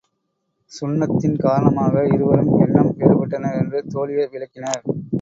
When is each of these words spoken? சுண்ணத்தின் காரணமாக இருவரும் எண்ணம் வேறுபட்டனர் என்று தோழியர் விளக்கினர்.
சுண்ணத்தின் 0.71 1.37
காரணமாக 1.37 2.03
இருவரும் 2.07 2.51
எண்ணம் 2.57 2.91
வேறுபட்டனர் 2.97 3.59
என்று 3.61 3.81
தோழியர் 3.93 4.33
விளக்கினர். 4.35 4.83